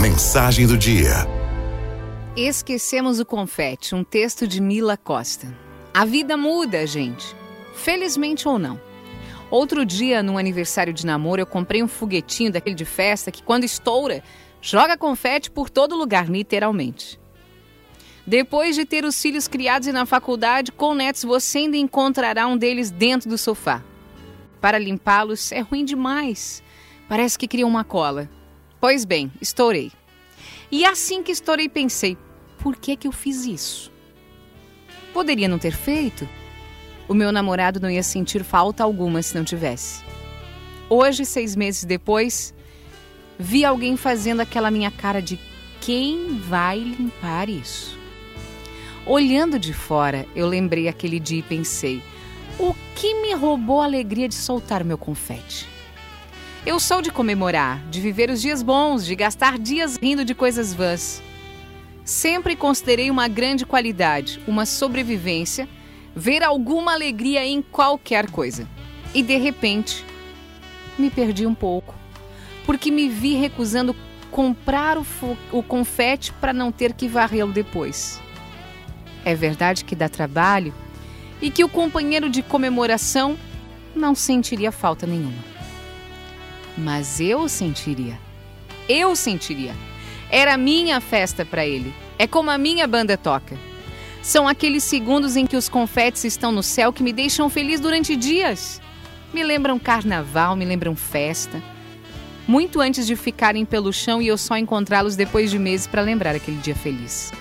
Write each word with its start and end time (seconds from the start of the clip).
Mensagem 0.00 0.66
do 0.66 0.76
dia. 0.76 1.26
Esquecemos 2.36 3.20
o 3.20 3.26
confete, 3.26 3.94
um 3.94 4.02
texto 4.02 4.48
de 4.48 4.60
Mila 4.60 4.96
Costa. 4.96 5.54
A 5.94 6.04
vida 6.04 6.36
muda, 6.36 6.86
gente. 6.86 7.36
Felizmente 7.74 8.48
ou 8.48 8.58
não. 8.58 8.80
Outro 9.50 9.84
dia, 9.84 10.22
num 10.22 10.38
aniversário 10.38 10.92
de 10.92 11.06
namoro, 11.06 11.42
eu 11.42 11.46
comprei 11.46 11.82
um 11.82 11.88
foguetinho 11.88 12.50
daquele 12.50 12.74
de 12.74 12.84
festa 12.84 13.30
que, 13.30 13.42
quando 13.42 13.64
estoura, 13.64 14.24
joga 14.60 14.96
confete 14.96 15.50
por 15.50 15.70
todo 15.70 15.96
lugar, 15.96 16.28
literalmente. 16.28 17.20
Depois 18.26 18.74
de 18.74 18.84
ter 18.84 19.04
os 19.04 19.20
filhos 19.20 19.46
criados 19.46 19.86
e 19.86 19.92
na 19.92 20.06
faculdade, 20.06 20.72
com 20.72 20.94
netos, 20.94 21.22
você 21.22 21.58
ainda 21.58 21.76
encontrará 21.76 22.46
um 22.46 22.56
deles 22.56 22.90
dentro 22.90 23.28
do 23.28 23.38
sofá. 23.38 23.82
Para 24.60 24.78
limpá-los 24.78 25.52
é 25.52 25.60
ruim 25.60 25.84
demais. 25.84 26.62
Parece 27.08 27.38
que 27.38 27.48
cria 27.48 27.66
uma 27.66 27.84
cola. 27.84 28.28
Pois 28.82 29.04
bem, 29.04 29.30
estourei. 29.40 29.92
E 30.68 30.84
assim 30.84 31.22
que 31.22 31.30
estourei, 31.30 31.68
pensei: 31.68 32.18
por 32.58 32.74
que, 32.74 32.96
que 32.96 33.06
eu 33.06 33.12
fiz 33.12 33.44
isso? 33.44 33.92
Poderia 35.14 35.46
não 35.46 35.56
ter 35.56 35.70
feito? 35.70 36.28
O 37.06 37.14
meu 37.14 37.30
namorado 37.30 37.78
não 37.78 37.88
ia 37.88 38.02
sentir 38.02 38.42
falta 38.42 38.82
alguma 38.82 39.22
se 39.22 39.36
não 39.36 39.44
tivesse. 39.44 40.02
Hoje, 40.90 41.24
seis 41.24 41.54
meses 41.54 41.84
depois, 41.84 42.52
vi 43.38 43.64
alguém 43.64 43.96
fazendo 43.96 44.40
aquela 44.40 44.68
minha 44.68 44.90
cara 44.90 45.22
de 45.22 45.38
quem 45.80 46.40
vai 46.40 46.80
limpar 46.80 47.48
isso? 47.48 47.96
Olhando 49.06 49.60
de 49.60 49.72
fora, 49.72 50.26
eu 50.34 50.48
lembrei 50.48 50.88
aquele 50.88 51.20
dia 51.20 51.38
e 51.38 51.42
pensei: 51.44 52.02
o 52.58 52.74
que 52.96 53.14
me 53.22 53.32
roubou 53.32 53.80
a 53.80 53.84
alegria 53.84 54.28
de 54.28 54.34
soltar 54.34 54.82
meu 54.82 54.98
confete? 54.98 55.71
Eu 56.64 56.78
sou 56.78 57.02
de 57.02 57.10
comemorar, 57.10 57.82
de 57.90 58.00
viver 58.00 58.30
os 58.30 58.40
dias 58.40 58.62
bons, 58.62 59.04
de 59.04 59.16
gastar 59.16 59.58
dias 59.58 59.98
rindo 60.00 60.24
de 60.24 60.32
coisas 60.32 60.72
vãs. 60.72 61.20
Sempre 62.04 62.54
considerei 62.54 63.10
uma 63.10 63.26
grande 63.26 63.66
qualidade, 63.66 64.40
uma 64.46 64.64
sobrevivência, 64.64 65.68
ver 66.14 66.44
alguma 66.44 66.92
alegria 66.92 67.44
em 67.44 67.60
qualquer 67.60 68.30
coisa. 68.30 68.68
E 69.12 69.24
de 69.24 69.36
repente, 69.38 70.04
me 70.96 71.10
perdi 71.10 71.44
um 71.48 71.54
pouco, 71.54 71.96
porque 72.64 72.92
me 72.92 73.08
vi 73.08 73.34
recusando 73.34 73.96
comprar 74.30 74.96
o, 74.96 75.04
o 75.50 75.64
confete 75.64 76.32
para 76.34 76.52
não 76.52 76.70
ter 76.70 76.92
que 76.92 77.08
varrê-lo 77.08 77.52
depois. 77.52 78.20
É 79.24 79.34
verdade 79.34 79.84
que 79.84 79.96
dá 79.96 80.08
trabalho 80.08 80.72
e 81.40 81.50
que 81.50 81.64
o 81.64 81.68
companheiro 81.68 82.30
de 82.30 82.40
comemoração 82.40 83.36
não 83.96 84.14
sentiria 84.14 84.70
falta 84.70 85.08
nenhuma 85.08 85.52
mas 86.76 87.20
eu 87.20 87.48
sentiria. 87.48 88.18
Eu 88.88 89.14
sentiria. 89.14 89.74
Era 90.30 90.56
minha 90.56 91.00
festa 91.00 91.44
para 91.44 91.66
ele. 91.66 91.92
É 92.18 92.26
como 92.26 92.50
a 92.50 92.58
minha 92.58 92.86
banda 92.86 93.16
toca. 93.16 93.56
São 94.22 94.46
aqueles 94.46 94.84
segundos 94.84 95.36
em 95.36 95.46
que 95.46 95.56
os 95.56 95.68
confetes 95.68 96.24
estão 96.24 96.52
no 96.52 96.62
céu 96.62 96.92
que 96.92 97.02
me 97.02 97.12
deixam 97.12 97.50
feliz 97.50 97.80
durante 97.80 98.16
dias. 98.16 98.80
Me 99.32 99.42
lembram 99.42 99.78
carnaval, 99.78 100.54
me 100.54 100.64
lembram 100.64 100.94
festa. 100.94 101.60
Muito 102.46 102.80
antes 102.80 103.06
de 103.06 103.16
ficarem 103.16 103.64
pelo 103.64 103.92
chão 103.92 104.22
e 104.22 104.28
eu 104.28 104.38
só 104.38 104.56
encontrá-los 104.56 105.16
depois 105.16 105.50
de 105.50 105.58
meses 105.58 105.86
para 105.86 106.02
lembrar 106.02 106.34
aquele 106.34 106.58
dia 106.58 106.74
feliz. 106.74 107.32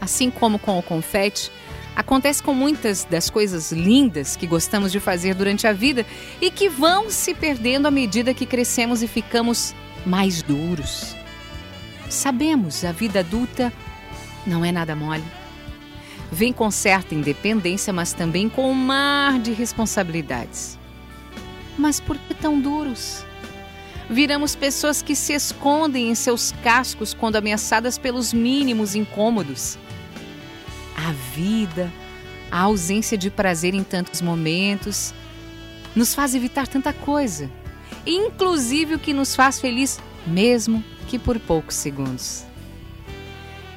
Assim 0.00 0.30
como 0.30 0.58
com 0.58 0.78
o 0.78 0.82
confete, 0.82 1.50
Acontece 1.94 2.42
com 2.42 2.54
muitas 2.54 3.04
das 3.04 3.28
coisas 3.28 3.72
lindas 3.72 4.36
que 4.36 4.46
gostamos 4.46 4.92
de 4.92 5.00
fazer 5.00 5.34
durante 5.34 5.66
a 5.66 5.72
vida 5.72 6.06
e 6.40 6.50
que 6.50 6.68
vão 6.68 7.10
se 7.10 7.34
perdendo 7.34 7.86
à 7.86 7.90
medida 7.90 8.32
que 8.32 8.46
crescemos 8.46 9.02
e 9.02 9.08
ficamos 9.08 9.74
mais 10.06 10.42
duros. 10.42 11.14
Sabemos, 12.08 12.84
a 12.84 12.92
vida 12.92 13.20
adulta 13.20 13.72
não 14.46 14.64
é 14.64 14.72
nada 14.72 14.94
mole. 14.94 15.24
Vem 16.32 16.52
com 16.52 16.70
certa 16.70 17.14
independência, 17.14 17.92
mas 17.92 18.12
também 18.12 18.48
com 18.48 18.70
um 18.70 18.74
mar 18.74 19.38
de 19.40 19.52
responsabilidades. 19.52 20.78
Mas 21.76 21.98
por 21.98 22.16
que 22.16 22.34
tão 22.34 22.60
duros? 22.60 23.24
Viramos 24.08 24.54
pessoas 24.54 25.02
que 25.02 25.14
se 25.14 25.32
escondem 25.32 26.10
em 26.10 26.14
seus 26.14 26.52
cascos 26.62 27.14
quando 27.14 27.36
ameaçadas 27.36 27.98
pelos 27.98 28.32
mínimos 28.32 28.94
incômodos 28.94 29.76
a 31.08 31.12
vida, 31.12 31.90
a 32.50 32.60
ausência 32.60 33.16
de 33.16 33.30
prazer 33.30 33.74
em 33.74 33.82
tantos 33.82 34.20
momentos, 34.20 35.14
nos 35.94 36.14
faz 36.14 36.34
evitar 36.34 36.68
tanta 36.68 36.92
coisa, 36.92 37.50
inclusive 38.06 38.94
o 38.94 38.98
que 38.98 39.12
nos 39.12 39.34
faz 39.34 39.60
feliz, 39.60 39.98
mesmo 40.26 40.84
que 41.08 41.18
por 41.18 41.38
poucos 41.38 41.76
segundos. 41.76 42.44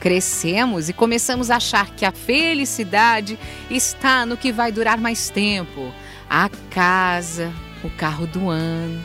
Crescemos 0.00 0.88
e 0.88 0.94
começamos 0.94 1.50
a 1.50 1.56
achar 1.56 1.90
que 1.90 2.06
a 2.06 2.12
felicidade 2.12 3.38
está 3.70 4.24
no 4.24 4.36
que 4.36 4.50
vai 4.50 4.72
durar 4.72 4.98
mais 4.98 5.28
tempo 5.28 5.92
a 6.28 6.48
casa, 6.70 7.52
o 7.84 7.90
carro 7.90 8.26
do 8.26 8.48
ano. 8.48 9.04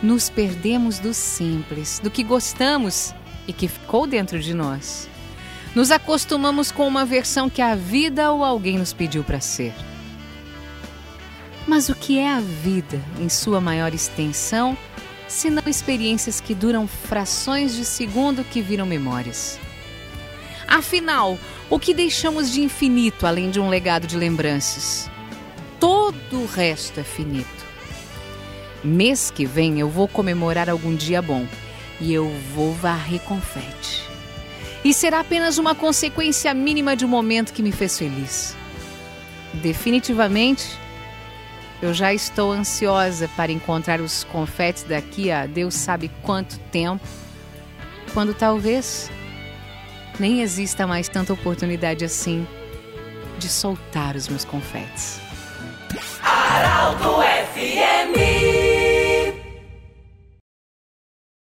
Nos 0.00 0.30
perdemos 0.30 1.00
do 1.00 1.12
simples, 1.12 2.00
do 2.00 2.10
que 2.10 2.22
gostamos 2.22 3.12
e 3.46 3.52
que 3.52 3.66
ficou 3.66 4.06
dentro 4.06 4.38
de 4.38 4.54
nós 4.54 5.08
nos 5.74 5.90
acostumamos 5.90 6.70
com 6.70 6.86
uma 6.86 7.04
versão 7.04 7.48
que 7.48 7.62
a 7.62 7.74
vida 7.74 8.30
ou 8.30 8.44
alguém 8.44 8.78
nos 8.78 8.92
pediu 8.92 9.24
para 9.24 9.40
ser. 9.40 9.74
Mas 11.66 11.88
o 11.88 11.94
que 11.94 12.18
é 12.18 12.28
a 12.28 12.40
vida 12.40 13.00
em 13.18 13.28
sua 13.28 13.60
maior 13.60 13.94
extensão, 13.94 14.76
se 15.28 15.48
não 15.48 15.62
experiências 15.66 16.40
que 16.40 16.54
duram 16.54 16.86
frações 16.86 17.74
de 17.74 17.84
segundo 17.84 18.44
que 18.44 18.60
viram 18.60 18.84
memórias? 18.84 19.58
Afinal, 20.66 21.38
o 21.70 21.78
que 21.78 21.94
deixamos 21.94 22.50
de 22.50 22.62
infinito 22.62 23.26
além 23.26 23.50
de 23.50 23.60
um 23.60 23.68
legado 23.68 24.06
de 24.06 24.16
lembranças? 24.16 25.10
Todo 25.78 26.40
o 26.40 26.46
resto 26.46 27.00
é 27.00 27.04
finito. 27.04 27.62
Mês 28.84 29.30
que 29.30 29.46
vem 29.46 29.80
eu 29.80 29.88
vou 29.88 30.08
comemorar 30.08 30.68
algum 30.68 30.94
dia 30.94 31.22
bom 31.22 31.46
e 32.00 32.12
eu 32.12 32.28
vou 32.54 32.74
varrer 32.74 33.20
confete 33.20 34.11
e 34.84 34.92
será 34.92 35.20
apenas 35.20 35.58
uma 35.58 35.74
consequência 35.74 36.52
mínima 36.52 36.96
de 36.96 37.04
um 37.04 37.08
momento 37.08 37.52
que 37.52 37.62
me 37.62 37.72
fez 37.72 37.98
feliz. 37.98 38.56
Definitivamente, 39.54 40.78
eu 41.80 41.92
já 41.92 42.12
estou 42.12 42.52
ansiosa 42.52 43.28
para 43.36 43.52
encontrar 43.52 44.00
os 44.00 44.24
confetes 44.24 44.84
daqui 44.84 45.30
a 45.30 45.46
Deus 45.46 45.74
sabe 45.74 46.10
quanto 46.22 46.58
tempo, 46.70 47.04
quando 48.14 48.34
talvez 48.34 49.10
nem 50.18 50.40
exista 50.42 50.86
mais 50.86 51.08
tanta 51.08 51.32
oportunidade 51.32 52.04
assim 52.04 52.46
de 53.38 53.48
soltar 53.48 54.14
os 54.16 54.28
meus 54.28 54.44
confetes. 54.44 55.20
Aralto 56.22 57.20
é 57.22 57.44